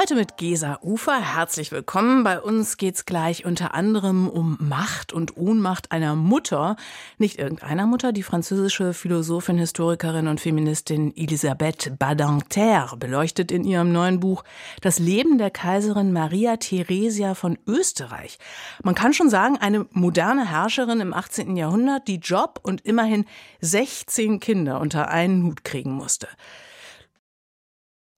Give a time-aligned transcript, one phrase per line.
[0.00, 1.34] Heute mit Gesa Ufer.
[1.34, 2.24] Herzlich willkommen.
[2.24, 6.76] Bei uns geht's gleich unter anderem um Macht und Ohnmacht einer Mutter.
[7.18, 8.10] Nicht irgendeiner Mutter.
[8.10, 14.42] Die französische Philosophin, Historikerin und Feministin Elisabeth Badinter beleuchtet in ihrem neuen Buch
[14.80, 18.38] das Leben der Kaiserin Maria Theresia von Österreich.
[18.82, 21.58] Man kann schon sagen, eine moderne Herrscherin im 18.
[21.58, 23.26] Jahrhundert, die Job und immerhin
[23.60, 26.26] 16 Kinder unter einen Hut kriegen musste.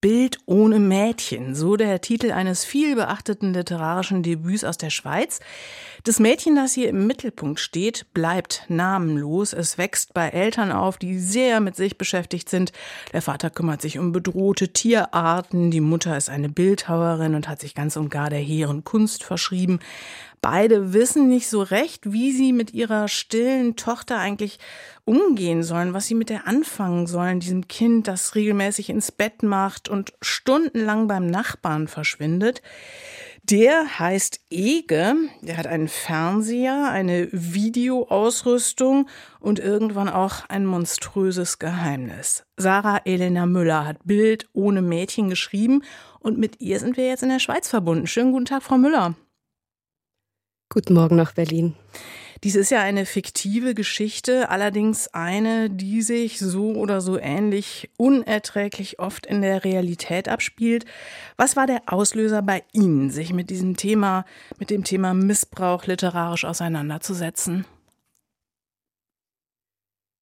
[0.02, 5.38] Bild ohne Mädchen, so der Titel eines viel beachteten literarischen Debüts aus der Schweiz.
[6.02, 9.52] Das Mädchen, das hier im Mittelpunkt steht, bleibt namenlos.
[9.52, 12.72] Es wächst bei Eltern auf, die sehr mit sich beschäftigt sind.
[13.12, 17.76] Der Vater kümmert sich um bedrohte Tierarten, die Mutter ist eine Bildhauerin und hat sich
[17.76, 19.78] ganz und gar der hehren Kunst verschrieben.
[20.42, 24.58] Beide wissen nicht so recht, wie sie mit ihrer stillen Tochter eigentlich
[25.04, 29.88] umgehen sollen, was sie mit der anfangen sollen, diesem Kind, das regelmäßig ins Bett macht
[29.88, 32.60] und stundenlang beim Nachbarn verschwindet.
[33.44, 39.08] Der heißt Ege, der hat einen Fernseher, eine Videoausrüstung
[39.38, 42.44] und irgendwann auch ein monströses Geheimnis.
[42.56, 45.84] Sarah Elena Müller hat Bild ohne Mädchen geschrieben
[46.18, 48.08] und mit ihr sind wir jetzt in der Schweiz verbunden.
[48.08, 49.14] Schönen guten Tag, Frau Müller.
[50.72, 51.74] Guten Morgen nach Berlin.
[52.42, 58.98] Dies ist ja eine fiktive Geschichte, allerdings eine, die sich so oder so ähnlich unerträglich
[58.98, 60.86] oft in der Realität abspielt.
[61.36, 64.24] Was war der Auslöser bei Ihnen, sich mit diesem Thema,
[64.58, 67.66] mit dem Thema Missbrauch literarisch auseinanderzusetzen?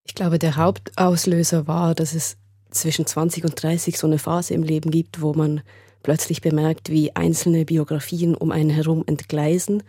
[0.04, 2.38] Ich glaube, der Hauptauslöser war, dass es
[2.72, 5.62] zwischen 20 und 30 so eine Phase im Leben gibt, wo man
[6.02, 9.84] plötzlich bemerkt, wie einzelne Biografien um einen herum entgleisen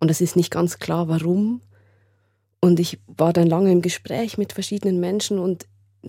[0.00, 1.60] und es ist nicht ganz klar, warum.
[2.60, 5.66] Und ich war dann lange im Gespräch mit verschiedenen Menschen und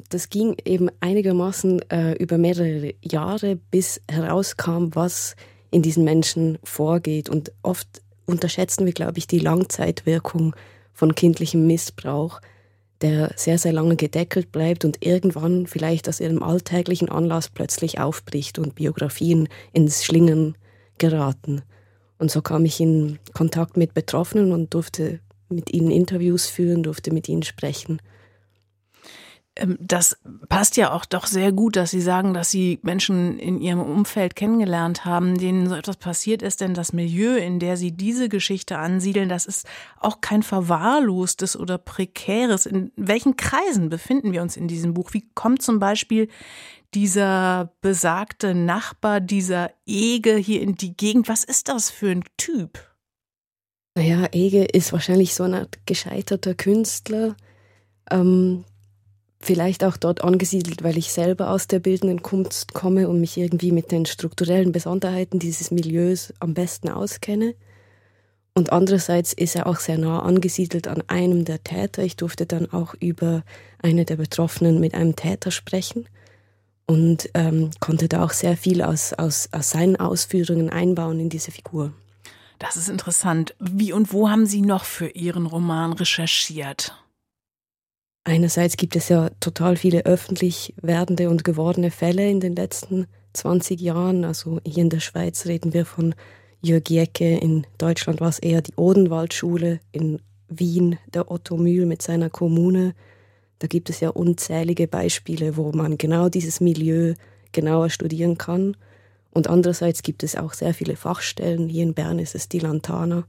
[0.09, 5.35] das ging eben einigermaßen äh, über mehrere Jahre, bis herauskam, was
[5.71, 7.29] in diesen Menschen vorgeht.
[7.29, 10.55] Und oft unterschätzen wir, glaube ich, die Langzeitwirkung
[10.93, 12.41] von kindlichem Missbrauch,
[13.01, 18.57] der sehr, sehr lange gedeckelt bleibt und irgendwann vielleicht aus ihrem alltäglichen Anlass plötzlich aufbricht
[18.59, 20.57] und Biografien ins Schlingen
[20.97, 21.61] geraten.
[22.19, 25.19] Und so kam ich in Kontakt mit Betroffenen und durfte
[25.49, 28.01] mit ihnen Interviews führen, durfte mit ihnen sprechen.
[29.57, 30.17] Ähm, das
[30.49, 34.35] passt ja auch doch sehr gut, dass Sie sagen, dass Sie Menschen in Ihrem Umfeld
[34.35, 38.77] kennengelernt haben, denen so etwas passiert ist, denn das Milieu, in der Sie diese Geschichte
[38.77, 39.67] ansiedeln, das ist
[39.99, 42.65] auch kein verwahrlostes oder prekäres.
[42.65, 45.13] In welchen Kreisen befinden wir uns in diesem Buch?
[45.13, 46.27] Wie kommt zum Beispiel
[46.93, 51.27] dieser besagte Nachbar, dieser Ege hier in die Gegend?
[51.27, 52.79] Was ist das für ein Typ?
[53.95, 57.35] Naja, Ege ist wahrscheinlich so eine Art gescheiterter Künstler.
[58.11, 58.63] Ähm,
[59.39, 63.71] vielleicht auch dort angesiedelt, weil ich selber aus der bildenden Kunst komme und mich irgendwie
[63.71, 67.55] mit den strukturellen Besonderheiten dieses Milieus am besten auskenne.
[68.53, 72.03] Und andererseits ist er auch sehr nah angesiedelt an einem der Täter.
[72.03, 73.43] Ich durfte dann auch über
[73.79, 76.07] eine der Betroffenen mit einem Täter sprechen
[76.87, 81.51] und ähm, konnte da auch sehr viel aus, aus, aus seinen Ausführungen einbauen in diese
[81.51, 81.93] Figur.
[82.59, 83.53] Das ist interessant.
[83.59, 86.95] Wie und wo haben Sie noch für Ihren Roman recherchiert?
[88.23, 93.79] Einerseits gibt es ja total viele öffentlich werdende und gewordene Fälle in den letzten 20
[93.79, 94.25] Jahren.
[94.25, 96.15] Also hier in der Schweiz reden wir von
[96.61, 100.19] Jörg Jecke, in Deutschland war es eher die Odenwaldschule, in
[100.49, 102.95] Wien der Otto Mühl mit seiner Kommune
[103.59, 107.15] da gibt es ja unzählige Beispiele, wo man genau dieses Milieu
[107.51, 108.77] genauer studieren kann.
[109.31, 111.69] Und andererseits gibt es auch sehr viele Fachstellen.
[111.69, 113.25] Hier in Bern ist es die Lantana,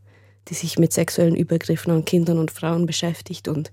[0.48, 3.72] die sich mit sexuellen Übergriffen an Kindern und Frauen beschäftigt und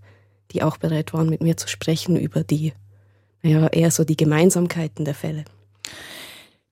[0.52, 2.74] die auch bereit waren, mit mir zu sprechen über die,
[3.42, 5.46] ja, eher so die Gemeinsamkeiten der Fälle.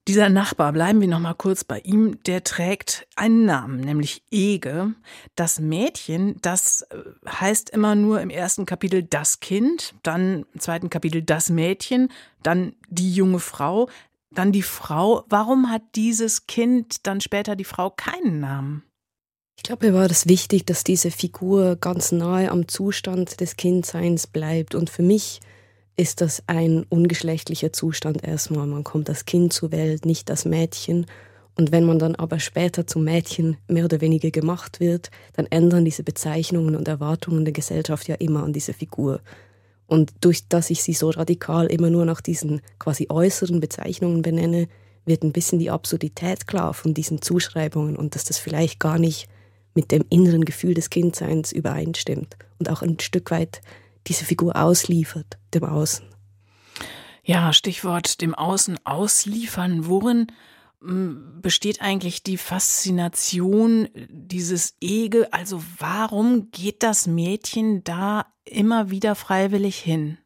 [0.06, 4.92] Dieser Nachbar, bleiben wir noch mal kurz bei ihm, der trägt einen Namen, nämlich Ege.
[5.34, 10.90] Das Mädchen, das äh, heißt immer nur im ersten Kapitel das Kind, dann im zweiten
[10.90, 12.10] Kapitel das Mädchen,
[12.42, 13.88] dann die junge Frau,
[14.30, 15.24] dann die Frau.
[15.30, 18.82] Warum hat dieses Kind dann später die Frau keinen Namen?
[19.56, 24.26] Ich glaube, mir war das wichtig, dass diese Figur ganz nahe am Zustand des Kindseins
[24.26, 24.74] bleibt.
[24.74, 25.40] Und für mich
[25.96, 28.66] ist das ein ungeschlechtlicher Zustand erstmal.
[28.66, 31.06] Man kommt als Kind zur Welt, nicht als Mädchen.
[31.56, 35.84] Und wenn man dann aber später zum Mädchen mehr oder weniger gemacht wird, dann ändern
[35.84, 39.20] diese Bezeichnungen und Erwartungen der Gesellschaft ja immer an diese Figur.
[39.86, 44.66] Und durch dass ich sie so radikal immer nur nach diesen quasi äußeren Bezeichnungen benenne,
[45.06, 49.28] wird ein bisschen die Absurdität klar von diesen Zuschreibungen und dass das vielleicht gar nicht
[49.74, 53.60] mit dem inneren Gefühl des Kindseins übereinstimmt und auch ein Stück weit
[54.06, 56.06] diese Figur ausliefert, dem Außen.
[57.22, 59.86] Ja, Stichwort dem Außen ausliefern.
[59.86, 60.26] Worin
[60.80, 65.32] hm, besteht eigentlich die Faszination dieses Ege?
[65.32, 70.18] Also warum geht das Mädchen da immer wieder freiwillig hin?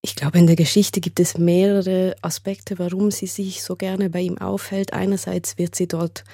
[0.00, 4.20] Ich glaube, in der Geschichte gibt es mehrere Aspekte, warum sie sich so gerne bei
[4.20, 4.92] ihm aufhält.
[4.92, 6.24] Einerseits wird sie dort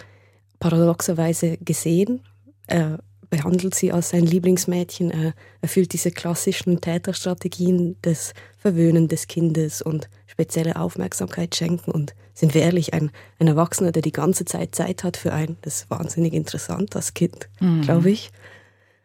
[0.59, 2.23] paradoxerweise gesehen.
[2.67, 5.11] Er behandelt sie als sein Lieblingsmädchen.
[5.11, 11.91] Er erfüllt diese klassischen Täterstrategien des Verwöhnen des Kindes und spezielle Aufmerksamkeit schenken.
[11.91, 15.57] Und sind wir ehrlich, ein, ein Erwachsener, der die ganze Zeit Zeit hat für einen,
[15.63, 17.83] das ist wahnsinnig interessant als Kind, mhm.
[17.83, 18.31] glaube ich.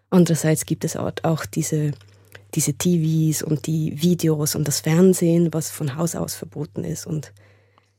[0.10, 1.92] Andererseits gibt es auch diese,
[2.54, 7.08] diese TVs und die Videos und das Fernsehen, was von Haus aus verboten ist.
[7.08, 7.34] Und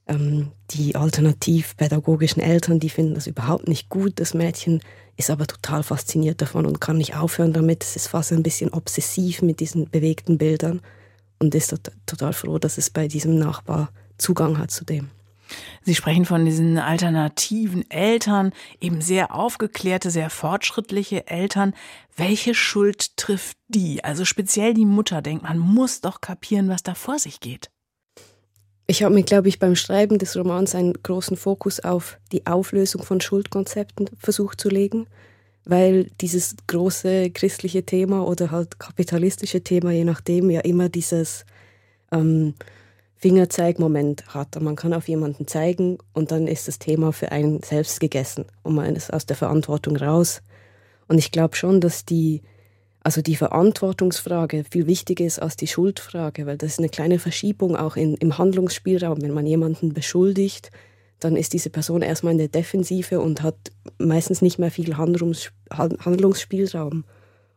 [0.07, 4.21] ähm, die alternativpädagogischen Eltern, die finden das überhaupt nicht gut.
[4.21, 4.81] Das Mädchen
[5.17, 7.85] ist aber total fasziniert davon und kann nicht aufhören damit.
[7.85, 10.81] Es ist fast ein bisschen obsessiv mit diesen bewegten Bildern
[11.39, 11.75] und ist
[12.07, 15.11] total froh, dass es bei diesem Nachbar Zugang hat zu dem.
[15.83, 21.75] Sie sprechen von diesen alternativen Eltern, eben sehr aufgeklärte, sehr fortschrittliche Eltern.
[22.17, 24.03] Welche Schuld trifft die?
[24.03, 27.71] Also speziell die Mutter denkt, man muss doch kapieren, was da vor sich geht.
[28.87, 33.03] Ich habe mir, glaube ich, beim Schreiben des Romans einen großen Fokus auf die Auflösung
[33.03, 35.07] von Schuldkonzepten versucht zu legen,
[35.65, 41.47] weil dieses große christliche Thema oder halt kapitalistische Thema, je nachdem, ja immer dieses
[42.13, 42.53] ähm,
[43.17, 44.55] Fingerzeigmoment hat.
[44.59, 48.45] Und man kann auf jemanden zeigen und dann ist das Thema für einen selbst gegessen
[48.65, 50.43] und man ist aus der Verantwortung raus.
[51.09, 52.43] Und ich glaube schon, dass die
[53.05, 57.77] also die Verantwortungsfrage viel wichtiger ist als die Schuldfrage, weil das ist eine kleine Verschiebung
[57.77, 59.21] auch in, im Handlungsspielraum.
[59.21, 60.71] Wenn man jemanden beschuldigt,
[61.21, 63.57] dann ist diese Person erstmal in der Defensive und hat
[63.99, 67.05] meistens nicht mehr viel Handlungs, Handlungsspielraum.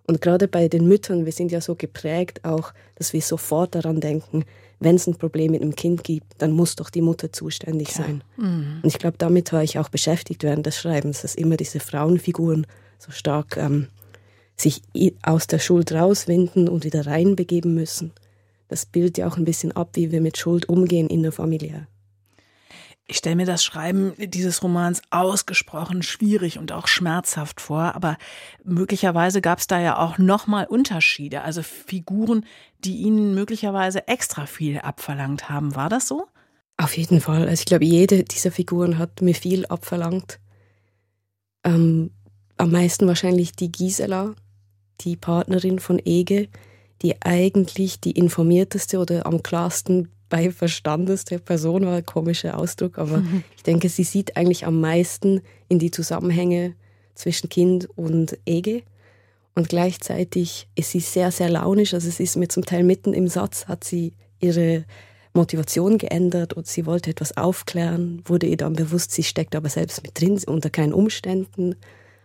[0.06, 4.02] Und gerade bei den Müttern, wir sind ja so geprägt auch, dass wir sofort daran
[4.02, 4.44] denken,
[4.80, 8.08] wenn es ein Problem mit einem Kind gibt, dann muss doch die Mutter zuständig Klar.
[8.08, 8.24] sein.
[8.36, 8.80] Mhm.
[8.84, 12.68] Und ich glaube, damit war ich auch beschäftigt während des Schreibens, dass immer diese Frauenfiguren
[13.00, 13.88] so stark ähm,
[14.59, 14.81] sich
[15.24, 18.12] aus der Schuld rauswinden und wieder reinbegeben müssen.
[18.68, 21.88] Das bildet ja auch ein bisschen ab, wie wir mit Schuld umgehen in der Familie.
[23.09, 28.18] Ich stelle mir das Schreiben dieses Romans ausgesprochen schwierig und auch schmerzhaft vor, aber
[28.65, 32.45] möglicherweise gab es da ja auch nochmal Unterschiede, also Figuren,
[32.83, 35.74] die Ihnen möglicherweise extra viel abverlangt haben.
[35.75, 36.27] War das so?
[36.75, 37.48] Auf jeden Fall.
[37.48, 40.39] Also ich glaube, jede dieser Figuren hat mir viel abverlangt.
[41.63, 42.12] Ähm,
[42.57, 44.36] am meisten wahrscheinlich die Gisela,
[45.02, 46.48] die Partnerin von Ege,
[47.02, 53.44] die eigentlich die informierteste oder am klarsten bei verstandeste Person war, komischer Ausdruck, aber mhm.
[53.56, 56.74] ich denke, sie sieht eigentlich am meisten in die Zusammenhänge
[57.16, 58.84] zwischen Kind und Ege.
[59.56, 61.94] Und gleichzeitig ist sie sehr, sehr launisch.
[61.94, 64.86] Also es ist mir zum Teil mitten im Satz, hat sie ihre
[65.34, 70.04] Motivation geändert und sie wollte etwas aufklären, wurde ihr dann bewusst, sie steckt aber selbst
[70.04, 71.76] mit drin, unter keinen Umständen.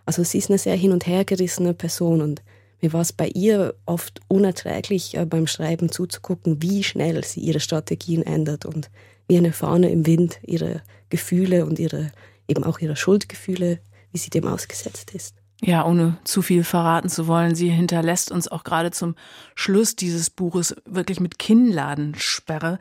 [0.05, 2.41] Also sie ist eine sehr hin und her gerissene Person und
[2.83, 7.61] mir war es bei ihr oft unerträglich, äh, beim Schreiben zuzugucken, wie schnell sie ihre
[7.61, 8.91] Strategien ändert und
[9.27, 12.11] wie eine Fahne im Wind ihre Gefühle und ihre
[12.47, 13.79] eben auch ihre Schuldgefühle,
[14.11, 15.42] wie sie dem ausgesetzt ist.
[15.65, 19.15] Ja, ohne zu viel verraten zu wollen, sie hinterlässt uns auch gerade zum
[19.55, 22.79] Schluss dieses Buches wirklich mit Kinnladensperre.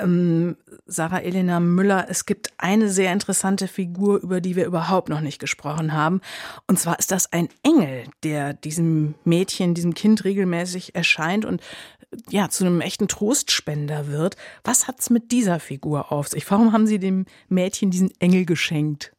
[0.00, 5.20] Ähm, Sarah Elena Müller, es gibt eine sehr interessante Figur, über die wir überhaupt noch
[5.20, 6.20] nicht gesprochen haben.
[6.66, 11.62] Und zwar ist das ein Engel, der diesem Mädchen, diesem Kind regelmäßig erscheint und
[12.30, 14.36] ja, zu einem echten Trostspender wird.
[14.64, 16.50] Was hat's mit dieser Figur auf sich?
[16.50, 19.12] Warum haben Sie dem Mädchen diesen Engel geschenkt?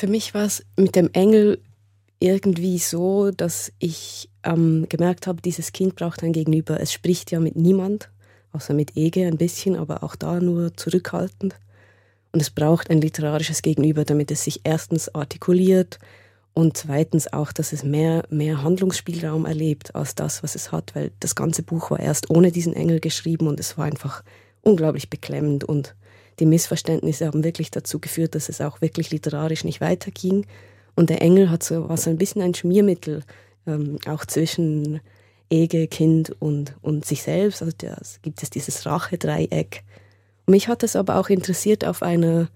[0.00, 1.62] Für mich war es mit dem Engel
[2.18, 6.80] irgendwie so, dass ich ähm, gemerkt habe, dieses Kind braucht ein Gegenüber.
[6.80, 8.10] Es spricht ja mit niemand,
[8.52, 11.56] außer mit Ege ein bisschen, aber auch da nur zurückhaltend.
[12.32, 15.98] Und es braucht ein literarisches Gegenüber, damit es sich erstens artikuliert
[16.56, 21.12] und zweitens auch, dass es mehr, mehr Handlungsspielraum erlebt als das, was es hat, weil
[21.20, 24.22] das ganze Buch war erst ohne diesen Engel geschrieben und es war einfach
[24.62, 25.94] unglaublich beklemmend und
[26.38, 30.46] die Missverständnisse haben wirklich dazu geführt, dass es auch wirklich literarisch nicht weiterging.
[30.96, 33.22] Und der Engel hat so was ein bisschen ein Schmiermittel,
[33.66, 35.00] ähm, auch zwischen
[35.50, 37.62] Ege, Kind und, und sich selbst.
[37.62, 39.84] Also da gibt es dieses Rachedreieck.
[40.46, 42.48] Mich hat es aber auch interessiert auf eine,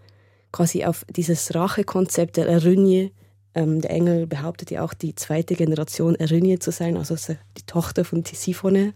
[0.53, 3.13] quasi auf dieses Rachekonzept der Erynje.
[3.55, 7.17] Ähm, der Engel behauptet ja auch, die zweite Generation Erynje zu sein, also
[7.59, 8.95] die Tochter von Tisiphone.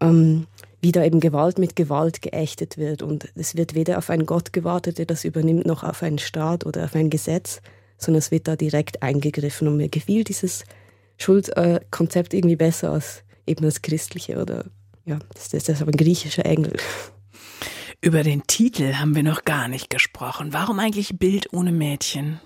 [0.00, 0.46] Ähm,
[0.82, 3.02] wie da eben Gewalt mit Gewalt geächtet wird.
[3.02, 6.64] Und es wird weder auf einen Gott gewartet, der das übernimmt, noch auf einen Staat
[6.64, 7.60] oder auf ein Gesetz,
[8.02, 9.68] sondern es wird da direkt eingegriffen.
[9.68, 10.64] Und mir gefiel dieses
[11.18, 14.64] Schuldkonzept irgendwie besser als eben das Christliche oder
[15.04, 16.76] ja, das, das ist aber ein griechischer Engel.
[18.00, 20.52] Über den Titel haben wir noch gar nicht gesprochen.
[20.52, 22.40] Warum eigentlich Bild ohne Mädchen?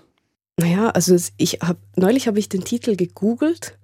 [0.57, 3.77] Naja, also ich habe neulich habe ich den Titel gegoogelt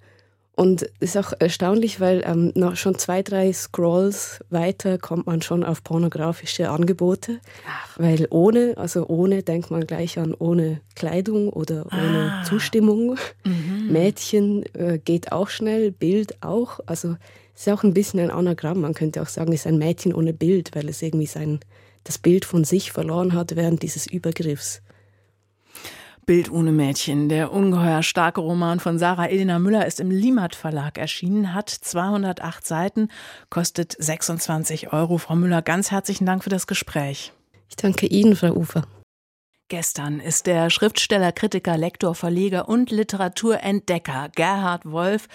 [0.54, 5.64] und ist auch erstaunlich, weil ähm, noch schon zwei, drei Scrolls weiter kommt man schon
[5.64, 7.40] auf pornografische Angebote.
[7.66, 7.98] Ach.
[7.98, 12.44] Weil ohne, also ohne denkt man gleich an ohne Kleidung oder ohne ah.
[12.44, 13.16] Zustimmung.
[13.44, 13.88] Mhm.
[13.90, 16.80] Mädchen äh, geht auch schnell, Bild auch.
[16.84, 17.16] Also
[17.54, 18.82] es ist auch ein bisschen ein Anagramm.
[18.82, 21.60] Man könnte auch sagen, es ist ein Mädchen ohne Bild, weil es irgendwie sein,
[22.04, 24.82] das Bild von sich verloren hat während dieses Übergriffs.
[26.26, 27.28] Bild ohne Mädchen.
[27.28, 32.66] Der ungeheuer starke Roman von Sarah Elena Müller ist im Limat Verlag erschienen, hat 208
[32.66, 33.08] Seiten,
[33.50, 35.18] kostet 26 Euro.
[35.18, 37.32] Frau Müller, ganz herzlichen Dank für das Gespräch.
[37.68, 38.84] Ich danke Ihnen, Frau Ufer.
[39.72, 45.28] Gestern ist der Schriftsteller, Kritiker, Lektor, Verleger und Literaturentdecker Gerhard Wolf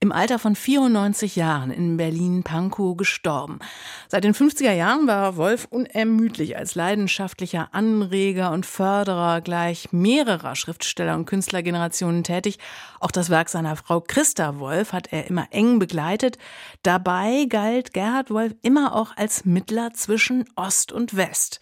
[0.00, 3.60] im Alter von 94 Jahren in Berlin-Pankow gestorben.
[4.08, 11.14] Seit den 50er Jahren war Wolf unermüdlich als leidenschaftlicher Anreger und Förderer gleich mehrerer Schriftsteller
[11.14, 12.58] und Künstlergenerationen tätig.
[12.98, 16.36] Auch das Werk seiner Frau Christa Wolf hat er immer eng begleitet.
[16.82, 21.60] Dabei galt Gerhard Wolf immer auch als Mittler zwischen Ost und West.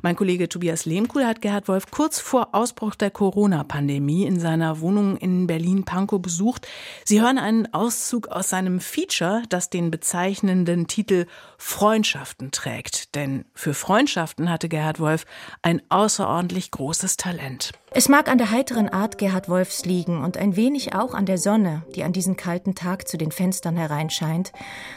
[0.00, 5.16] Mein Kollege Tobias Lehmkuhl hat Gerhard Wolf kurz vor Ausbruch der Corona-Pandemie in seiner Wohnung
[5.16, 6.66] in Berlin-Pankow besucht.
[7.04, 11.26] Sie hören einen Auszug aus seinem Feature, das den bezeichnenden Titel
[11.58, 13.14] Freundschaften trägt.
[13.14, 15.24] Denn für Freundschaften hatte Gerhard Wolf
[15.62, 17.72] ein außerordentlich großes Talent.
[17.90, 21.38] Es mag an der heiteren Art Gerhard Wolfs liegen und ein wenig auch an der
[21.38, 24.52] Sonne, die an diesen kalten Tag zu den Fenstern hereinscheint,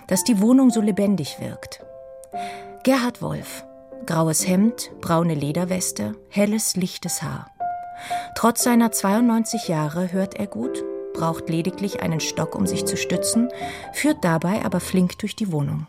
[0.08, 1.82] dass die Wohnung so lebendig wirkt.
[2.84, 3.64] Gerhard Wolf,
[4.06, 7.48] graues Hemd, braune Lederweste, helles, lichtes Haar.
[8.36, 13.50] Trotz seiner 92 Jahre hört er gut, braucht lediglich einen Stock, um sich zu stützen,
[13.94, 15.88] führt dabei aber flink durch die Wohnung.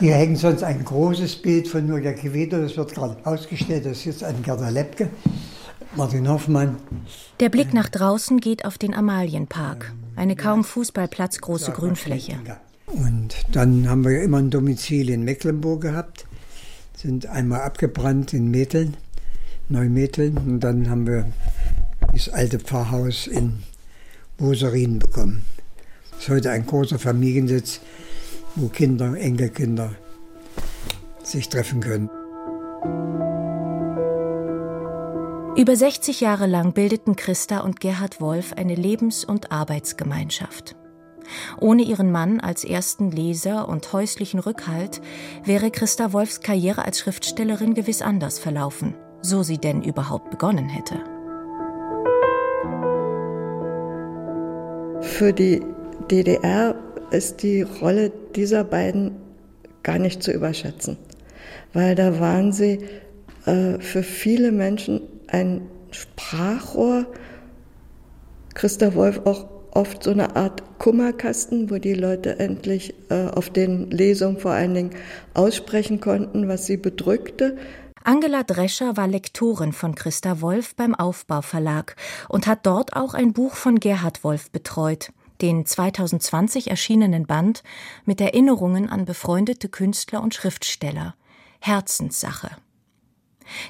[0.00, 4.04] Hier hängt sonst ein großes Bild von Julia Quevedo, das wird gerade ausgestellt, das ist
[4.04, 5.08] jetzt an Gerda Lepke,
[5.96, 6.76] Martin Hoffmann.
[7.40, 12.38] Der Blick nach draußen geht auf den Amalienpark, eine kaum fußballplatzgroße Grünfläche.
[12.86, 16.26] Und dann haben wir immer ein Domizil in Mecklenburg gehabt
[16.96, 18.96] sind einmal abgebrannt in Metheln,
[19.68, 21.26] Neumetheln und dann haben wir
[22.12, 23.62] das alte Pfarrhaus in
[24.36, 25.44] Boserin bekommen.
[26.10, 27.80] Das ist heute ein großer Familiensitz,
[28.54, 29.94] wo Kinder, Enkelkinder
[31.22, 32.08] sich treffen können.
[35.56, 40.74] Über 60 Jahre lang bildeten Christa und Gerhard Wolf eine Lebens- und Arbeitsgemeinschaft.
[41.60, 45.00] Ohne ihren Mann als ersten Leser und häuslichen Rückhalt
[45.44, 51.00] wäre Christa Wolfs Karriere als Schriftstellerin gewiss anders verlaufen, so sie denn überhaupt begonnen hätte.
[55.00, 55.62] Für die
[56.10, 56.74] DDR
[57.10, 59.12] ist die Rolle dieser beiden
[59.82, 60.96] gar nicht zu überschätzen,
[61.72, 62.80] weil da waren sie
[63.46, 67.06] äh, für viele Menschen ein Sprachrohr.
[68.54, 73.90] Christa Wolf auch oft so eine Art Kummerkasten, wo die Leute endlich äh, auf den
[73.90, 74.90] Lesungen vor allen Dingen
[75.34, 77.56] aussprechen konnten, was sie bedrückte.
[78.04, 81.96] Angela Drescher war Lektorin von Christa Wolf beim Aufbauverlag
[82.28, 87.62] und hat dort auch ein Buch von Gerhard Wolf betreut, den 2020 erschienenen Band
[88.04, 91.14] mit Erinnerungen an befreundete Künstler und Schriftsteller.
[91.60, 92.50] Herzenssache.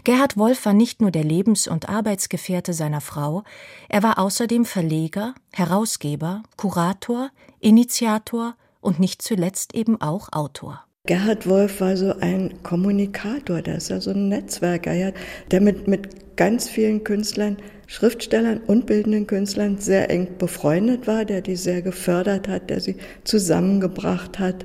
[0.04, 3.45] Gerhard Wolf war nicht nur der Lebens- und Arbeitsgefährte seiner Frau,
[3.88, 10.85] er war außerdem Verleger, Herausgeber, Kurator, Initiator und nicht zuletzt eben auch Autor.
[11.07, 15.12] Gerhard Wolf war so ein Kommunikator, der ist ja so ein Netzwerker,
[15.50, 21.43] der mit, mit ganz vielen Künstlern, Schriftstellern und bildenden Künstlern sehr eng befreundet war, der
[21.43, 24.64] die sehr gefördert hat, der sie zusammengebracht hat,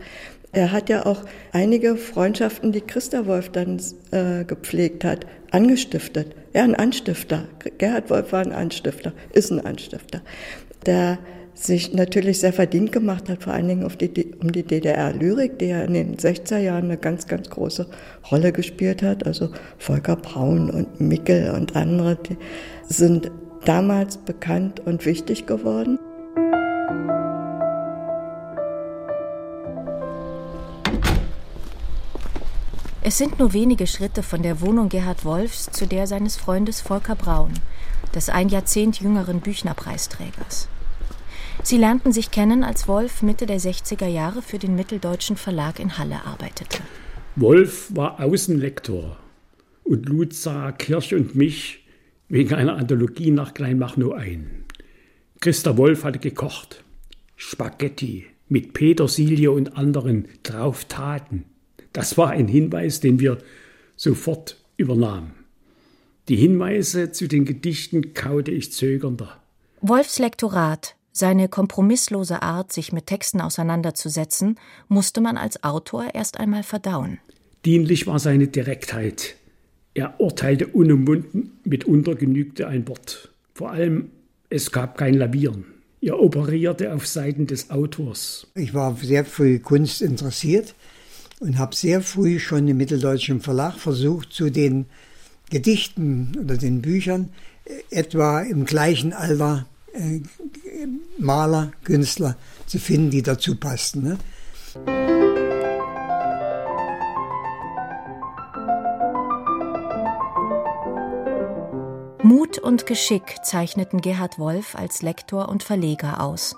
[0.51, 6.35] er hat ja auch einige Freundschaften, die Christa Wolf dann äh, gepflegt hat, angestiftet.
[6.53, 7.45] Er ein Anstifter.
[7.77, 10.21] Gerhard Wolf war ein Anstifter, ist ein Anstifter,
[10.85, 11.19] der
[11.53, 15.81] sich natürlich sehr verdient gemacht hat, vor allen Dingen die, um die DDR-Lyrik, die ja
[15.81, 17.87] in den 60er Jahren eine ganz, ganz große
[18.31, 19.27] Rolle gespielt hat.
[19.27, 22.37] Also Volker Braun und Mickel und andere die
[22.87, 23.29] sind
[23.65, 25.99] damals bekannt und wichtig geworden.
[33.09, 37.15] Es sind nur wenige Schritte von der Wohnung Gerhard Wolfs zu der seines Freundes Volker
[37.15, 37.51] Braun,
[38.13, 40.69] des ein Jahrzehnt jüngeren Büchnerpreisträgers.
[41.63, 45.97] Sie lernten sich kennen, als Wolf Mitte der 60er Jahre für den Mitteldeutschen Verlag in
[45.97, 46.83] Halle arbeitete.
[47.35, 49.17] Wolf war Außenlektor
[49.83, 51.87] und lud Sarah Kirsch und mich
[52.27, 54.65] wegen einer Anthologie nach Kleinmachnow ein.
[55.39, 56.83] Christa Wolf hatte gekocht.
[57.35, 61.45] Spaghetti mit Petersilie und anderen drauf taten.
[61.93, 63.39] Das war ein Hinweis, den wir
[63.95, 65.33] sofort übernahmen.
[66.27, 69.41] Die Hinweise zu den Gedichten kaute ich zögernder.
[69.81, 76.63] Wolfs Lektorat, seine kompromisslose Art, sich mit Texten auseinanderzusetzen, musste man als Autor erst einmal
[76.63, 77.19] verdauen.
[77.65, 79.35] Dienlich war seine Direktheit.
[79.95, 83.31] Er urteilte unumwunden, mitunter genügte ein Wort.
[83.53, 84.11] Vor allem,
[84.49, 85.65] es gab kein Lavieren.
[86.01, 88.47] Er operierte auf Seiten des Autors.
[88.55, 90.75] Ich war sehr früh Kunst interessiert
[91.39, 94.85] und habe sehr früh schon im Mitteldeutschen Verlag versucht, zu den
[95.49, 97.29] Gedichten oder den Büchern
[97.65, 100.19] äh, etwa im gleichen Alter äh,
[101.17, 104.03] Maler, Künstler zu finden, die dazu passten.
[104.03, 104.17] Ne?
[112.21, 116.55] Mut und Geschick zeichneten Gerhard Wolf als Lektor und Verleger aus.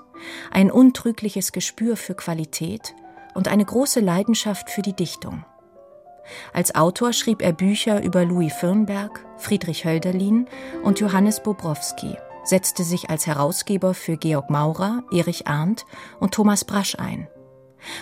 [0.51, 2.93] Ein untrügliches Gespür für Qualität
[3.33, 5.45] und eine große Leidenschaft für die Dichtung.
[6.53, 10.47] Als Autor schrieb er Bücher über Louis Firnberg, Friedrich Hölderlin
[10.83, 15.85] und Johannes Bobrowski, setzte sich als Herausgeber für Georg Maurer, Erich Arndt
[16.19, 17.27] und Thomas Brasch ein.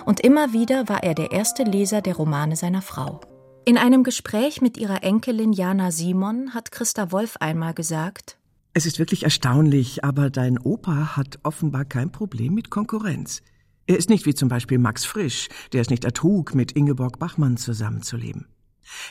[0.06, 3.22] Und immer wieder war er der erste Leser der Romane seiner Frau.
[3.66, 8.40] In einem Gespräch mit ihrer Enkelin Jana Simon hat Christa Wolf einmal gesagt,
[8.74, 13.42] es ist wirklich erstaunlich, aber dein Opa hat offenbar kein Problem mit Konkurrenz.
[13.90, 17.58] Er ist nicht wie zum Beispiel Max Frisch, der es nicht ertrug, mit Ingeborg Bachmann
[17.58, 18.46] zusammenzuleben.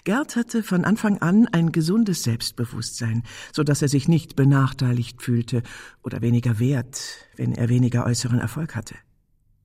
[0.05, 5.65] Gerd hatte von Anfang an ein gesundes Selbstbewusstsein, so dass er sich nicht benachteiligt fühlte
[6.05, 8.95] oder weniger wert, wenn er weniger äußeren Erfolg hatte.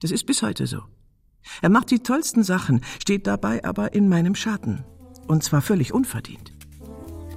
[0.01, 0.81] Das ist bis heute so.
[1.61, 4.83] Er macht die tollsten Sachen, steht dabei aber in meinem Schatten.
[5.27, 6.53] Und zwar völlig unverdient.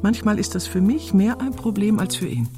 [0.01, 2.49] Manchmal ist das für mich mehr ein Problem als für ihn.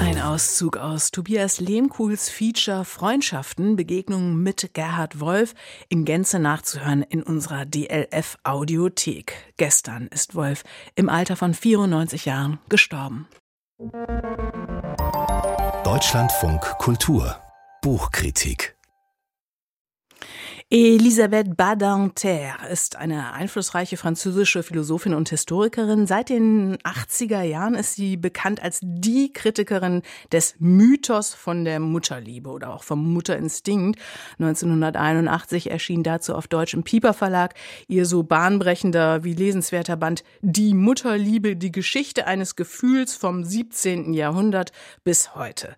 [0.00, 5.52] Ein Auszug aus Tobias Lehmkuhls Feature Freundschaften, Begegnungen mit Gerhard Wolf
[5.90, 9.34] in Gänze nachzuhören in unserer DLF Audiothek.
[9.58, 13.28] Gestern ist Wolf im Alter von 94 Jahren gestorben.
[15.84, 17.36] Deutschlandfunk Kultur
[17.82, 18.79] Buchkritik
[20.72, 26.06] Elisabeth Badinter ist eine einflussreiche französische Philosophin und Historikerin.
[26.06, 32.50] Seit den 80er Jahren ist sie bekannt als die Kritikerin des Mythos von der Mutterliebe
[32.50, 33.98] oder auch vom Mutterinstinkt.
[34.38, 37.54] 1981 erschien dazu auf Deutsch im Pieper Verlag
[37.88, 44.12] ihr so bahnbrechender wie lesenswerter Band Die Mutterliebe, die Geschichte eines Gefühls vom 17.
[44.12, 44.70] Jahrhundert
[45.02, 45.74] bis heute.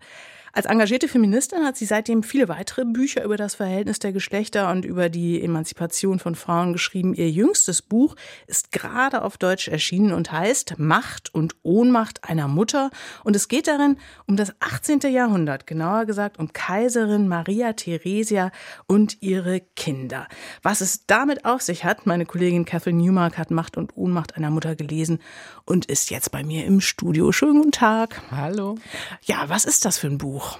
[0.55, 4.85] Als engagierte Feministin hat sie seitdem viele weitere Bücher über das Verhältnis der Geschlechter und
[4.85, 7.15] über die Emanzipation von Frauen geschrieben.
[7.15, 12.91] Ihr jüngstes Buch ist gerade auf Deutsch erschienen und heißt Macht und Ohnmacht einer Mutter.
[13.23, 14.99] Und es geht darin um das 18.
[15.11, 18.51] Jahrhundert, genauer gesagt um Kaiserin Maria Theresia
[18.85, 20.27] und ihre Kinder.
[20.61, 24.51] Was es damit auf sich hat, meine Kollegin Catherine Newmark hat Macht und Ohnmacht einer
[24.51, 25.17] Mutter gelesen
[25.65, 27.31] und ist jetzt bei mir im Studio.
[27.31, 28.21] Schönen guten Tag.
[28.29, 28.75] Hallo.
[29.23, 30.42] Ja, was ist das für ein Buch?
[30.43, 30.57] Buch?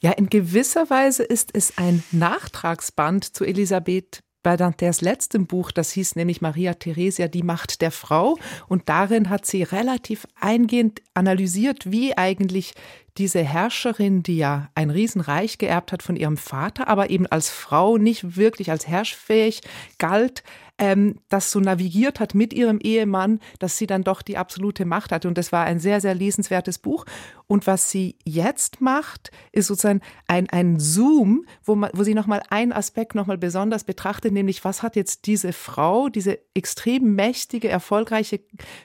[0.00, 6.16] Ja, in gewisser Weise ist es ein Nachtragsband zu Elisabeth Badinters letztem Buch, das hieß
[6.16, 8.36] nämlich Maria Theresia, die Macht der Frau.
[8.68, 12.74] Und darin hat sie relativ eingehend analysiert, wie eigentlich
[13.16, 17.96] diese Herrscherin, die ja ein Riesenreich geerbt hat von ihrem Vater, aber eben als Frau
[17.96, 19.62] nicht wirklich als herrschfähig
[19.98, 20.42] galt,
[20.78, 25.12] ähm, das so navigiert hat mit ihrem Ehemann, dass sie dann doch die absolute Macht
[25.12, 25.28] hatte.
[25.28, 27.04] Und das war ein sehr, sehr lesenswertes Buch.
[27.46, 32.42] Und was sie jetzt macht, ist sozusagen ein, ein Zoom, wo, man, wo sie nochmal
[32.48, 38.40] einen Aspekt nochmal besonders betrachtet, nämlich was hat jetzt diese Frau, diese extrem mächtige, erfolgreiche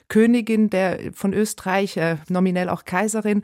[0.09, 3.43] Königin der, von Österreich, äh, nominell auch Kaiserin,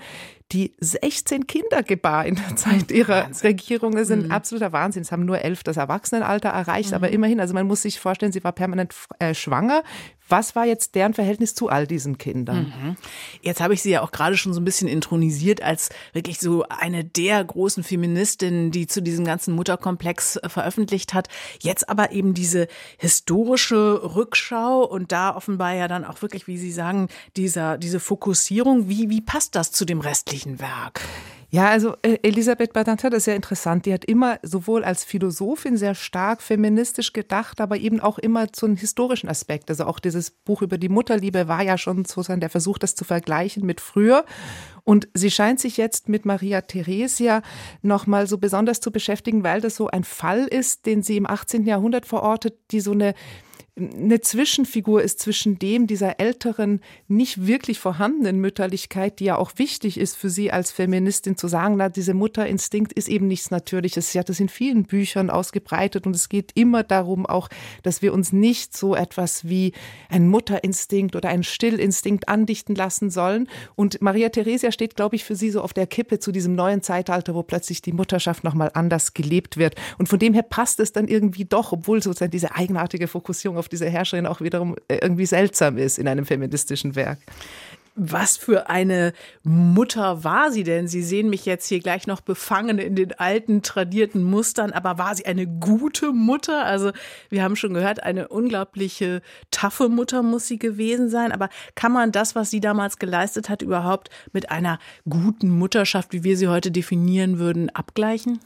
[0.51, 3.47] die 16 Kinder gebar in der Zeit ihrer Wahnsinn.
[3.47, 3.93] Regierung.
[3.93, 4.31] Das ist ein mhm.
[4.31, 5.01] absoluter Wahnsinn.
[5.01, 6.95] Es haben nur elf das Erwachsenenalter erreicht, mhm.
[6.95, 9.83] aber immerhin, also man muss sich vorstellen, sie war permanent äh, schwanger.
[10.27, 12.73] Was war jetzt deren Verhältnis zu all diesen Kindern?
[12.81, 12.97] Mhm.
[13.41, 16.63] Jetzt habe ich sie ja auch gerade schon so ein bisschen intronisiert als wirklich so
[16.69, 21.27] eine der großen Feministinnen, die zu diesem ganzen Mutterkomplex äh, veröffentlicht hat.
[21.61, 26.71] Jetzt aber eben diese historische Rückschau und da offenbar ja dann auch wirklich, wie Sie
[26.71, 27.07] sagen,
[27.37, 28.89] dieser, diese Fokussierung.
[28.89, 31.01] Wie, wie passt das zu dem restlichen Werk?
[31.49, 33.85] Ja, also äh, Elisabeth Badinter, ist sehr interessant.
[33.85, 38.65] Die hat immer sowohl als Philosophin sehr stark feministisch gedacht, aber eben auch immer zu
[38.65, 39.69] einem historischen Aspekt.
[39.69, 43.05] Also auch dieses Buch über die Mutterliebe war ja schon sozusagen der Versuch, das zu
[43.05, 44.25] vergleichen mit früher.
[44.83, 47.41] Und sie scheint sich jetzt mit Maria Theresia
[47.81, 51.65] nochmal so besonders zu beschäftigen, weil das so ein Fall ist, den sie im 18.
[51.65, 53.15] Jahrhundert verortet, die so eine
[53.77, 59.99] eine Zwischenfigur ist zwischen dem dieser älteren, nicht wirklich vorhandenen Mütterlichkeit, die ja auch wichtig
[59.99, 64.13] ist für sie als Feministin zu sagen, na, diese Mutterinstinkt ist eben nichts Natürliches.
[64.13, 67.49] Sie hat das in vielen Büchern ausgebreitet und es geht immer darum auch,
[67.83, 69.73] dass wir uns nicht so etwas wie
[70.07, 73.49] ein Mutterinstinkt oder ein Stillinstinkt andichten lassen sollen.
[73.75, 76.81] Und Maria Theresia steht, glaube ich, für sie so auf der Kippe zu diesem neuen
[76.81, 79.75] Zeitalter, wo plötzlich die Mutterschaft nochmal anders gelebt wird.
[79.97, 83.64] Und von dem her passt es dann irgendwie doch, obwohl sozusagen diese eigenartige Fokussierung auf
[83.65, 87.17] auf diese Herrscherin auch wiederum äh, irgendwie seltsam ist in einem feministischen Werk.
[87.97, 90.89] Was für eine Mutter war sie denn?
[90.89, 95.15] Sie sehen mich jetzt hier gleich noch befangen in den alten, tradierten Mustern, aber war
[95.15, 96.65] sie eine gute Mutter?
[96.65, 96.91] Also,
[97.29, 101.31] wir haben schon gehört, eine unglaubliche, taffe Mutter muss sie gewesen sein.
[101.31, 106.25] Aber kann man das, was sie damals geleistet hat, überhaupt mit einer guten Mutterschaft, wie
[106.25, 108.41] wir sie heute definieren würden, abgleichen?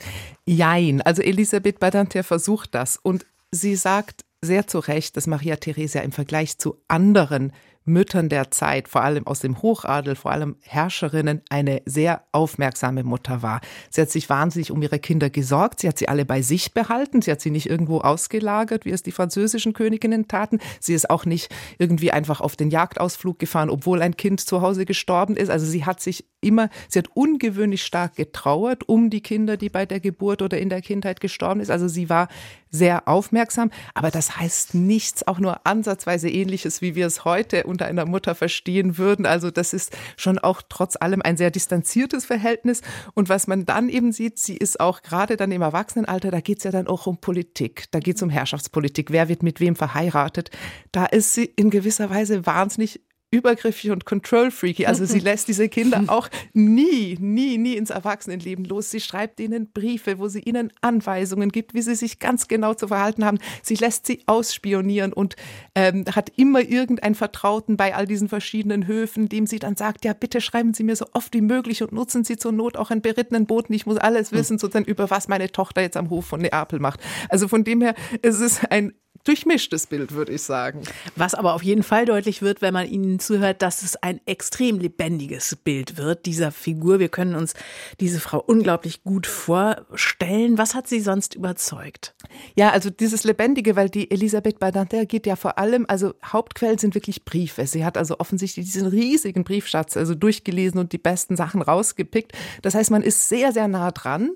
[0.46, 1.02] Jein.
[1.02, 2.98] Also, Elisabeth Badinter versucht das.
[2.98, 7.52] Und sie sagt, sehr zu Recht, dass Maria Theresia im Vergleich zu anderen
[7.90, 13.42] Müttern der Zeit, vor allem aus dem Hochadel, vor allem Herrscherinnen, eine sehr aufmerksame Mutter
[13.42, 13.62] war.
[13.90, 15.80] Sie hat sich wahnsinnig um ihre Kinder gesorgt.
[15.80, 17.22] Sie hat sie alle bei sich behalten.
[17.22, 20.60] Sie hat sie nicht irgendwo ausgelagert, wie es die französischen Königinnen taten.
[20.80, 24.86] Sie ist auch nicht irgendwie einfach auf den Jagdausflug gefahren, obwohl ein Kind zu Hause
[24.86, 25.50] gestorben ist.
[25.50, 29.86] Also sie hat sich immer, sie hat ungewöhnlich stark getrauert um die Kinder, die bei
[29.86, 31.72] der Geburt oder in der Kindheit gestorben ist.
[31.72, 32.28] Also sie war
[32.70, 33.72] sehr aufmerksam.
[33.94, 38.36] Aber das heißt nichts, auch nur ansatzweise ähnliches, wie wir es heute unter einer Mutter
[38.36, 39.26] verstehen würden.
[39.26, 42.82] Also das ist schon auch trotz allem ein sehr distanziertes Verhältnis.
[43.14, 46.58] Und was man dann eben sieht, sie ist auch gerade dann im Erwachsenenalter, da geht
[46.58, 49.78] es ja dann auch um Politik, da geht es um Herrschaftspolitik, wer wird mit wem
[49.78, 50.52] verheiratet.
[50.92, 54.86] Da ist sie in gewisser Weise wahnsinnig übergriffig und control-freaky.
[54.86, 58.90] Also sie lässt diese Kinder auch nie, nie, nie ins Erwachsenenleben los.
[58.90, 62.88] Sie schreibt ihnen Briefe, wo sie ihnen Anweisungen gibt, wie sie sich ganz genau zu
[62.88, 63.38] verhalten haben.
[63.62, 65.36] Sie lässt sie ausspionieren und
[65.76, 70.14] ähm, hat immer irgendeinen Vertrauten bei all diesen verschiedenen Höfen, dem sie dann sagt, ja,
[70.14, 73.02] bitte schreiben Sie mir so oft wie möglich und nutzen Sie zur Not auch einen
[73.02, 73.74] berittenen Boten.
[73.74, 77.00] Ich muss alles wissen, sozusagen über was meine Tochter jetzt am Hof von Neapel macht.
[77.30, 80.84] Also von dem her, es ist ein durchmischtes Bild, würde ich sagen.
[81.16, 84.80] Was aber auf jeden Fall deutlich wird, wenn man ihnen zuhört, dass es ein extrem
[84.80, 87.00] lebendiges Bild wird dieser Figur.
[87.00, 87.54] Wir können uns
[88.00, 90.58] diese Frau unglaublich gut vorstellen.
[90.58, 92.16] Was hat sie sonst überzeugt?
[92.56, 96.96] Ja, also dieses Lebendige, weil die Elisabeth Badinter geht ja vor allem, also Hauptquellen sind
[96.96, 97.68] wirklich Briefe.
[97.68, 102.34] Sie hat also offensichtlich diesen riesigen Briefschatz also durchgelesen und die besten Sachen rausgepickt.
[102.62, 104.32] Das heißt, man ist sehr, sehr nah dran.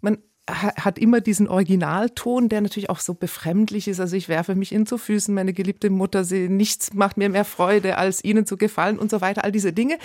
[0.00, 3.98] Man hat immer diesen Originalton, der natürlich auch so befremdlich ist.
[3.98, 7.44] Also ich werfe mich ihnen zu Füßen, meine geliebte Mutter, sie, nichts macht mir mehr
[7.44, 9.98] Freude, als ihnen zu gefallen und so weiter, all diese Dinge.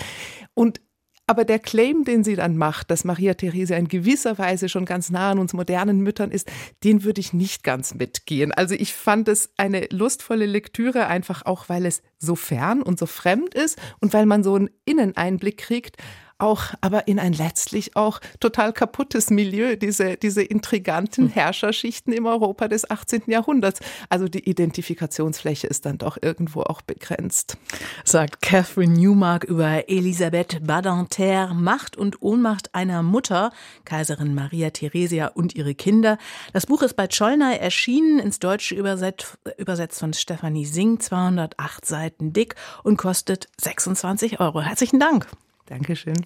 [0.54, 0.82] Und
[1.28, 5.10] aber der Claim, den sie dann macht, dass Maria Therese in gewisser Weise schon ganz
[5.10, 6.52] nah an uns modernen Müttern ist,
[6.84, 8.52] den würde ich nicht ganz mitgehen.
[8.52, 13.06] Also ich fand es eine lustvolle Lektüre, einfach auch, weil es so fern und so
[13.06, 15.96] fremd ist und weil man so einen Inneneinblick kriegt
[16.42, 21.34] auch, aber in ein letztlich auch total kaputtes Milieu, diese, diese intriganten hm.
[21.34, 23.24] Herrscherschichten im Europa des 18.
[23.28, 23.80] Jahrhunderts.
[24.10, 27.58] Also die Identifikationsfläche ist dann doch irgendwo auch begrenzt.
[28.04, 33.52] Sagt Catherine Newmark über Elisabeth Badinter, Macht und Ohnmacht einer Mutter,
[33.86, 36.18] Kaiserin Maria Theresia und ihre Kinder.
[36.54, 42.34] Das Buch ist bei Schollner erschienen, ins Deutsche übersetzt, übersetzt von Stefanie Sing, 208 Seiten
[42.34, 44.62] dick und kostet 26 Euro.
[44.62, 45.28] Herzlichen Dank.
[45.72, 46.26] Dankeschön.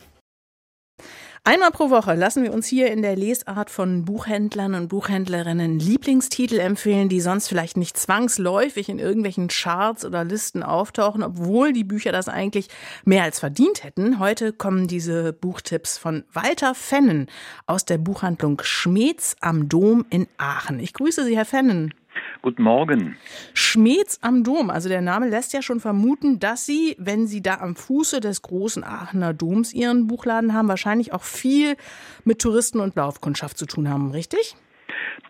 [1.44, 6.58] Einmal pro Woche lassen wir uns hier in der Lesart von Buchhändlern und Buchhändlerinnen Lieblingstitel
[6.58, 12.12] empfehlen, die sonst vielleicht nicht zwangsläufig in irgendwelchen Charts oder Listen auftauchen, obwohl die Bücher
[12.12, 12.70] das eigentlich
[13.04, 14.18] mehr als verdient hätten.
[14.18, 17.28] Heute kommen diese Buchtipps von Walter Fennen
[17.68, 20.80] aus der Buchhandlung Schmeds am Dom in Aachen.
[20.80, 21.94] Ich grüße Sie, Herr Fennen.
[22.46, 23.18] Guten Morgen.
[23.56, 27.56] Schmeds am Dom, also der Name lässt ja schon vermuten, dass Sie, wenn Sie da
[27.56, 31.76] am Fuße des großen Aachener Doms Ihren Buchladen haben, wahrscheinlich auch viel
[32.24, 34.56] mit Touristen und Laufkundschaft zu tun haben, richtig?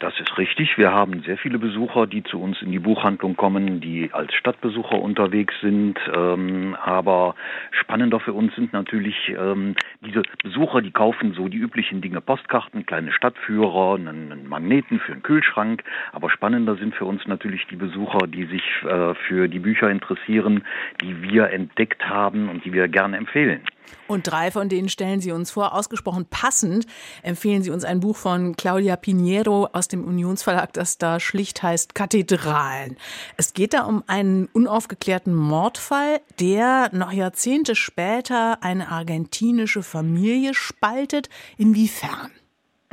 [0.05, 0.77] Das ist richtig.
[0.77, 5.01] Wir haben sehr viele Besucher, die zu uns in die Buchhandlung kommen, die als Stadtbesucher
[5.01, 5.97] unterwegs sind.
[6.15, 7.33] Ähm, aber
[7.71, 9.73] spannender für uns sind natürlich ähm,
[10.05, 15.23] diese Besucher, die kaufen so die üblichen Dinge, Postkarten, kleine Stadtführer, einen, Magneten für einen
[15.23, 15.83] Kühlschrank.
[16.11, 20.65] Aber spannender sind für uns natürlich die Besucher, die sich äh, für die Bücher interessieren,
[21.01, 23.61] die wir entdeckt haben und die wir gerne empfehlen.
[24.07, 25.73] Und drei von denen stellen Sie uns vor.
[25.73, 26.85] Ausgesprochen passend
[27.23, 31.95] empfehlen Sie uns ein Buch von Claudia Pinheiro aus dem Unionsverlag, das da schlicht heißt
[31.95, 32.97] Kathedralen.
[33.37, 41.29] Es geht da um einen unaufgeklärten Mordfall, der noch Jahrzehnte später eine argentinische Familie spaltet.
[41.57, 42.31] Inwiefern?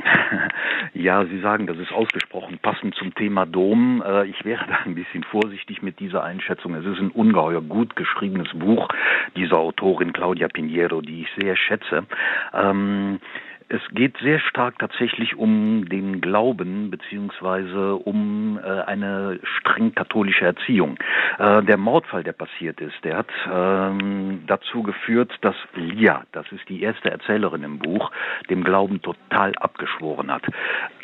[0.93, 4.03] Ja, Sie sagen, das ist ausgesprochen passend zum Thema Dom.
[4.05, 6.75] Äh, ich wäre da ein bisschen vorsichtig mit dieser Einschätzung.
[6.75, 8.87] Es ist ein ungeheuer gut geschriebenes Buch
[9.35, 12.05] dieser Autorin Claudia Pinheiro, die ich sehr schätze.
[12.53, 13.19] Ähm,
[13.69, 20.97] es geht sehr stark tatsächlich um den Glauben beziehungsweise um äh, eine streng katholische Erziehung.
[21.39, 26.67] Äh, der Mordfall, der passiert ist, der hat ähm, dazu geführt, dass Lia, das ist
[26.69, 28.11] die erste Erzählerin im Buch,
[28.49, 30.43] dem Glauben total abgeschworen hat.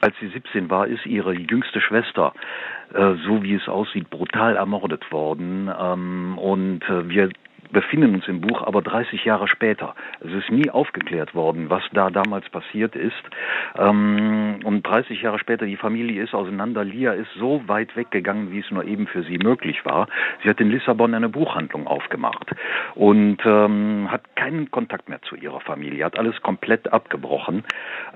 [0.02, 2.34] Als sie 17 war, ist ihre jüngste Schwester
[2.93, 5.69] äh, so wie es aussieht, brutal ermordet worden.
[5.80, 7.30] Ähm, und äh, wir
[7.72, 9.96] befinden uns im Buch aber 30 Jahre später.
[10.22, 13.14] Es ist nie aufgeklärt worden, was da damals passiert ist.
[13.78, 16.84] Ähm, und 30 Jahre später, die Familie ist auseinander.
[16.84, 20.08] Lia ist so weit weggegangen, wie es nur eben für sie möglich war.
[20.44, 22.52] Sie hat in Lissabon eine Buchhandlung aufgemacht
[22.96, 27.64] und ähm, hat keinen Kontakt mehr zu ihrer Familie, hat alles komplett abgebrochen.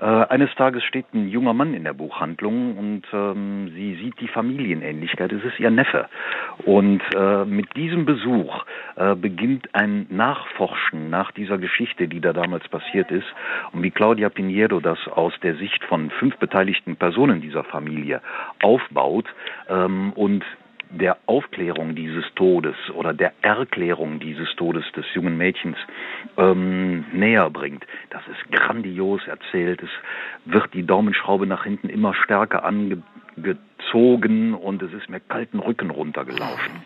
[0.00, 4.28] Äh, eines Tages steht ein junger Mann in der Buchhandlung und ähm, sie sieht die
[4.28, 5.32] Familienähnlichkeit.
[5.32, 6.08] Es ist ihr Neffe.
[6.64, 8.64] Und äh, mit diesem Besuch
[8.96, 13.26] äh, beginnt beginnt ein Nachforschen nach dieser Geschichte, die da damals passiert ist
[13.72, 18.22] und wie Claudia Pinheiro das aus der Sicht von fünf beteiligten Personen dieser Familie
[18.62, 19.26] aufbaut
[19.68, 20.44] ähm, und
[20.88, 25.76] der Aufklärung dieses Todes oder der Erklärung dieses Todes des jungen Mädchens
[26.38, 27.84] ähm, näher bringt.
[28.08, 29.82] Das ist grandios erzählt.
[29.82, 29.90] Es
[30.46, 36.80] wird die Daumenschraube nach hinten immer stärker angezogen und es ist mir kalten Rücken runtergelaufen.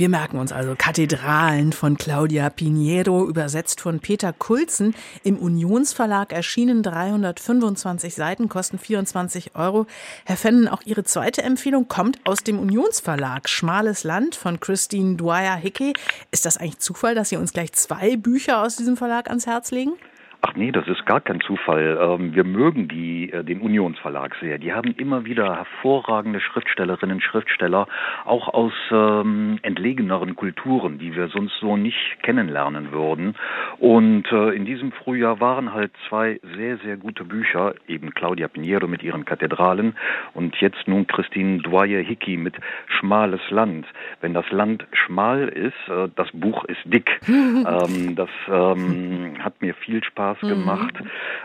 [0.00, 6.82] Wir merken uns also Kathedralen von Claudia Pinheiro, übersetzt von Peter Kulzen, im Unionsverlag erschienen,
[6.82, 9.86] 325 Seiten, kosten 24 Euro.
[10.24, 15.92] Herr Fennen, auch Ihre zweite Empfehlung kommt aus dem Unionsverlag, Schmales Land von Christine Dwyer-Hickey.
[16.30, 19.70] Ist das eigentlich Zufall, dass Sie uns gleich zwei Bücher aus diesem Verlag ans Herz
[19.70, 19.92] legen?
[20.42, 21.98] Ach nee, das ist gar kein Zufall.
[22.00, 24.58] Ähm, wir mögen die, äh, den Unionsverlag sehr.
[24.58, 27.86] Die haben immer wieder hervorragende Schriftstellerinnen, Schriftsteller,
[28.24, 33.34] auch aus ähm, entlegeneren Kulturen, die wir sonst so nicht kennenlernen würden.
[33.78, 38.86] Und äh, in diesem Frühjahr waren halt zwei sehr, sehr gute Bücher, eben Claudia Pinheiro
[38.86, 39.94] mit ihren Kathedralen
[40.32, 42.54] und jetzt nun Christine Dwyer-Hickey mit
[42.86, 43.86] Schmales Land.
[44.22, 47.20] Wenn das Land schmal ist, äh, das Buch ist dick.
[47.28, 50.48] ähm, das ähm, hat mir viel Spaß Spaß mhm.
[50.48, 50.94] gemacht.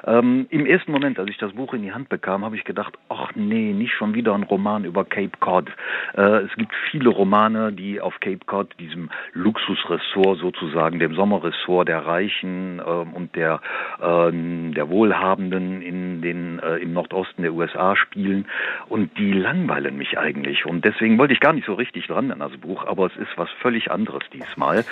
[0.05, 2.97] Ähm, Im ersten Moment, als ich das Buch in die Hand bekam, habe ich gedacht,
[3.09, 5.69] ach nee, nicht schon wieder ein Roman über Cape Cod.
[6.15, 12.05] Äh, es gibt viele Romane, die auf Cape Cod, diesem Luxusressort sozusagen, dem Sommerressort der
[12.05, 13.61] Reichen äh, und der,
[13.99, 18.45] äh, der Wohlhabenden in den, äh, im Nordosten der USA spielen.
[18.87, 20.65] Und die langweilen mich eigentlich.
[20.65, 23.37] Und deswegen wollte ich gar nicht so richtig dran an das Buch, aber es ist
[23.37, 24.85] was völlig anderes diesmal.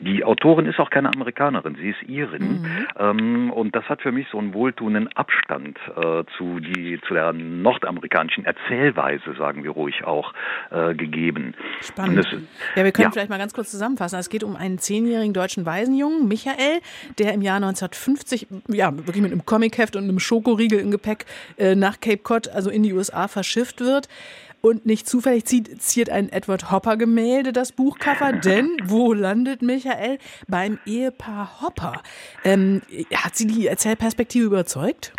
[0.00, 2.62] Die Autorin ist auch keine Amerikanerin, sie ist Irin.
[2.62, 2.86] Mhm.
[2.98, 7.32] Ähm, und das hat für mich so einen wohltuenden Abstand äh, zu, die, zu der
[7.32, 10.32] nordamerikanischen Erzählweise, sagen wir ruhig auch,
[10.70, 11.54] äh, gegeben.
[11.80, 12.18] Spannend.
[12.18, 12.26] Das,
[12.76, 13.10] ja, wir können ja.
[13.10, 14.18] vielleicht mal ganz kurz zusammenfassen.
[14.18, 16.80] Es geht um einen zehnjährigen deutschen Waisenjungen, Michael,
[17.18, 21.26] der im Jahr 1950, ja, wirklich mit einem Comicheft und einem Schokoriegel im Gepäck
[21.58, 24.08] äh, nach Cape Cod, also in die USA, verschifft wird.
[24.64, 30.16] Und nicht zufällig ziert ein Edward Hopper Gemälde das Buchcover, denn wo landet Michael?
[30.48, 32.02] Beim Ehepaar Hopper.
[32.44, 32.80] Ähm,
[33.14, 35.12] hat Sie die Erzählperspektive überzeugt?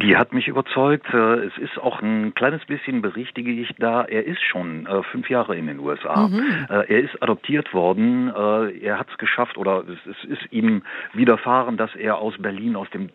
[0.00, 1.06] Die hat mich überzeugt.
[1.12, 4.04] Äh, es ist auch ein kleines bisschen berichtige ich da.
[4.04, 6.28] Er ist schon äh, fünf Jahre in den USA.
[6.28, 6.66] Mhm.
[6.70, 8.28] Äh, er ist adoptiert worden.
[8.28, 13.10] er hat es geschafft oder es, ist ihm widerfahren, dass er aus Berlin, aus dem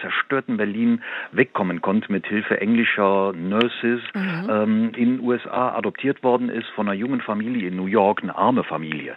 [0.00, 1.02] zerstörten Berlin
[1.32, 4.00] wegkommen konnte mit Hilfe englischer Nurses.
[4.14, 4.50] Mhm.
[4.50, 8.36] Ähm, in den USA adoptiert worden ist von einer jungen Familie in New York, eine
[8.36, 9.14] arme Familie.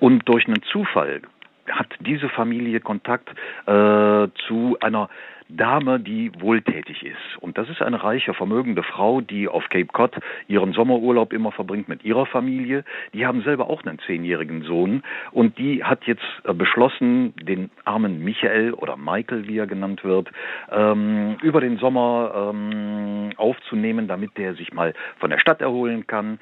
[0.00, 1.22] Und durch einen Zufall
[1.70, 3.28] hat diese Familie Kontakt
[3.66, 5.08] äh, zu einer
[5.56, 7.38] Dame, die wohltätig ist.
[7.40, 10.12] Und das ist eine reiche, vermögende Frau, die auf Cape Cod
[10.48, 12.84] ihren Sommerurlaub immer verbringt mit ihrer Familie.
[13.12, 18.24] Die haben selber auch einen zehnjährigen Sohn und die hat jetzt äh, beschlossen, den armen
[18.24, 20.30] Michael oder Michael, wie er genannt wird,
[20.70, 26.38] ähm, über den Sommer ähm, aufzunehmen, damit der sich mal von der Stadt erholen kann.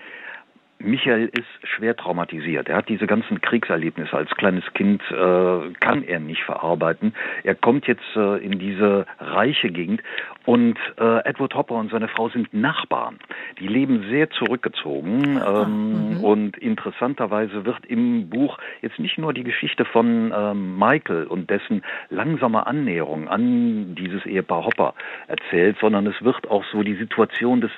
[0.80, 2.68] Michael ist schwer traumatisiert.
[2.68, 7.14] Er hat diese ganzen Kriegserlebnisse als kleines Kind, äh, kann er nicht verarbeiten.
[7.44, 10.02] Er kommt jetzt äh, in diese reiche Gegend
[10.46, 13.18] und äh, Edward Hopper und seine Frau sind Nachbarn.
[13.58, 16.24] Die leben sehr zurückgezogen ähm, mhm.
[16.24, 21.82] und interessanterweise wird im Buch jetzt nicht nur die Geschichte von ähm, Michael und dessen
[22.08, 24.94] langsamer Annäherung an dieses Ehepaar Hopper
[25.28, 27.70] erzählt, sondern es wird auch so die Situation des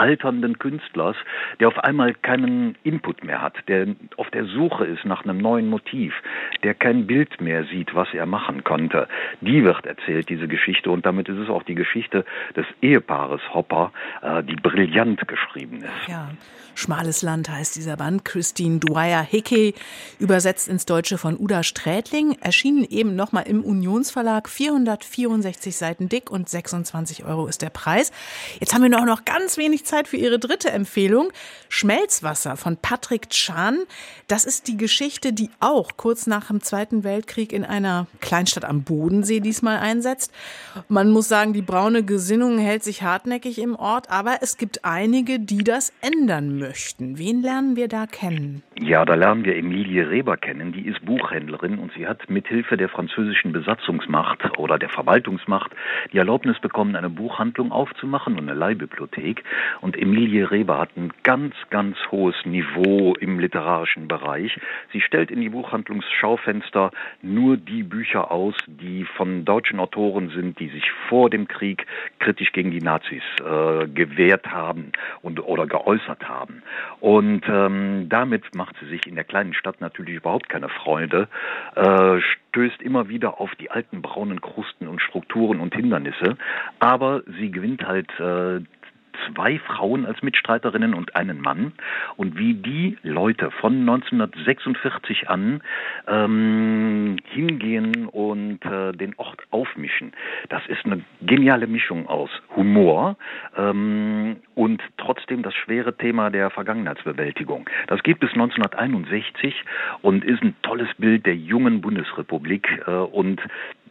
[0.00, 1.16] alternden Künstlers,
[1.60, 5.68] der auf einmal keinen Input mehr hat, der auf der Suche ist nach einem neuen
[5.68, 6.14] Motiv,
[6.62, 9.08] der kein Bild mehr sieht, was er machen konnte.
[9.40, 12.24] Die wird erzählt, diese Geschichte, und damit ist es auch die Geschichte
[12.56, 16.08] des Ehepaares Hopper, äh, die brillant geschrieben ist.
[16.08, 16.30] Ja.
[16.74, 18.24] Schmales Land heißt dieser Band.
[18.24, 19.74] Christine Dwyer Hickey,
[20.18, 24.48] übersetzt ins Deutsche von Uda Strätling, erschienen eben nochmal im Unionsverlag.
[24.48, 28.12] 464 Seiten dick und 26 Euro ist der Preis.
[28.60, 31.32] Jetzt haben wir noch, noch ganz wenig Zeit für Ihre dritte Empfehlung.
[31.68, 33.78] Schmelzwasser von Patrick Chan.
[34.28, 38.84] Das ist die Geschichte, die auch kurz nach dem Zweiten Weltkrieg in einer Kleinstadt am
[38.84, 40.32] Bodensee diesmal einsetzt.
[40.88, 45.40] Man muss sagen, die braune Gesinnung hält sich hartnäckig im Ort, aber es gibt einige,
[45.40, 47.18] die das ändern möchten.
[47.18, 48.62] Wen lernen wir da kennen?
[48.78, 50.72] Ja, da lernen wir Emilie Reber kennen.
[50.72, 55.72] Die ist Buchhändlerin und sie hat mithilfe der französischen Besatzungsmacht oder der Verwaltungsmacht
[56.12, 59.42] die Erlaubnis bekommen, eine Buchhandlung aufzumachen und eine Leihbibliothek.
[59.80, 64.58] Und Emilie Reber hat ein ganz, ganz hohes Niveau im literarischen Bereich.
[64.92, 66.90] Sie stellt in die Buchhandlungsschaufenster
[67.22, 71.86] nur die Bücher aus, die von deutschen Autoren sind, die sich vor dem Krieg
[72.18, 76.62] kritisch gegen die Nazis äh, gewehrt haben und oder geäußert haben.
[77.00, 81.28] Und ähm, damit macht sie sich in der kleinen Stadt natürlich überhaupt keine Freude,
[81.74, 86.36] äh, stößt immer wieder auf die alten braunen Krusten und Strukturen und Hindernisse,
[86.80, 88.60] aber sie gewinnt halt äh,
[89.32, 91.72] zwei Frauen als Mitstreiterinnen und einen Mann.
[92.16, 95.62] Und wie die Leute von 1946 an
[96.06, 100.12] ähm, hingehen und äh, den Ort aufmischen,
[100.48, 103.16] das ist eine geniale Mischung aus Humor
[103.56, 107.68] ähm, und trotzdem das schwere Thema der Vergangenheitsbewältigung.
[107.86, 109.54] Das geht bis 1961
[110.02, 113.40] und ist ein tolles Bild der jungen Bundesrepublik äh, und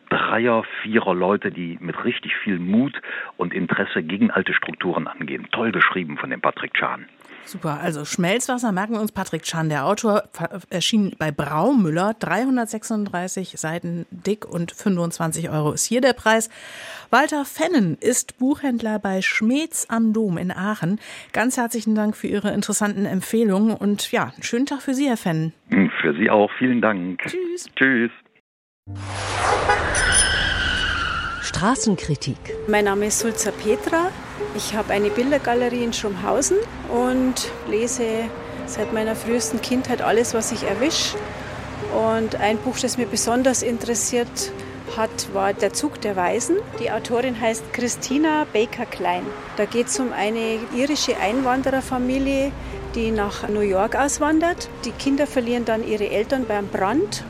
[0.09, 2.99] Dreier, Vierer Leute, die mit richtig viel Mut
[3.37, 5.47] und Interesse gegen alte Strukturen angehen.
[5.51, 7.05] Toll geschrieben von dem Patrick Chan.
[7.45, 9.11] Super, also Schmelzwasser merken wir uns.
[9.11, 10.23] Patrick Chan, der Autor,
[10.69, 16.49] erschien bei Braumüller, 336 Seiten dick und 25 Euro ist hier der Preis.
[17.09, 20.99] Walter Fennen ist Buchhändler bei Schmetz am Dom in Aachen.
[21.33, 25.17] Ganz herzlichen Dank für Ihre interessanten Empfehlungen und ja, einen schönen Tag für Sie, Herr
[25.17, 25.53] Fennen.
[26.01, 27.19] Für Sie auch, vielen Dank.
[27.23, 27.69] Tschüss.
[27.75, 28.11] Tschüss.
[31.59, 32.37] Straßenkritik.
[32.67, 34.11] Mein Name ist Sulza Petra.
[34.55, 36.55] Ich habe eine Bildergalerie in Schumhausen
[36.87, 38.05] und lese
[38.65, 41.17] seit meiner frühesten Kindheit alles, was ich erwische.
[41.93, 44.51] Und ein Buch, das mir besonders interessiert
[44.95, 46.57] hat, war Der Zug der Weisen.
[46.79, 49.23] Die Autorin heißt Christina Baker Klein.
[49.57, 52.51] Da geht es um eine irische Einwandererfamilie,
[52.95, 54.69] die nach New York auswandert.
[54.85, 57.23] Die Kinder verlieren dann ihre Eltern beim Brand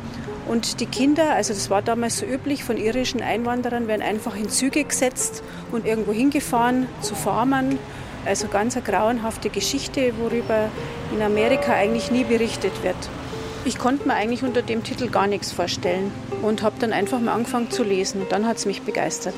[0.50, 4.50] und die Kinder, also das war damals so üblich, von irischen Einwanderern werden einfach in
[4.50, 7.78] Züge gesetzt und irgendwo hingefahren zu Farmern.
[8.26, 10.70] Also ganz eine grauenhafte Geschichte, worüber
[11.14, 12.98] in Amerika eigentlich nie berichtet wird.
[13.64, 17.34] Ich konnte mir eigentlich unter dem Titel gar nichts vorstellen und habe dann einfach mal
[17.34, 18.24] angefangen zu lesen.
[18.30, 19.36] Dann hat es mich begeistert.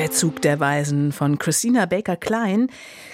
[0.00, 2.70] Der Zug der Weisen von Christina Baker Klein,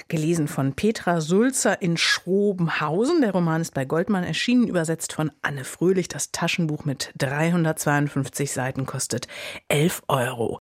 [0.06, 3.22] gelesen von Petra Sulzer in Schrobenhausen.
[3.22, 6.06] Der Roman ist bei Goldmann erschienen, übersetzt von Anne Fröhlich.
[6.06, 9.26] Das Taschenbuch mit 352 Seiten kostet
[9.66, 10.60] 11 Euro.